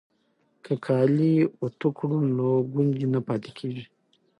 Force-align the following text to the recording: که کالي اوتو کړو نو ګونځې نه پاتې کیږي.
که 0.63 0.73
کالي 0.85 1.33
اوتو 1.61 1.89
کړو 1.97 2.19
نو 2.37 2.47
ګونځې 2.73 3.05
نه 3.13 3.19
پاتې 3.27 3.49
کیږي. 3.57 3.85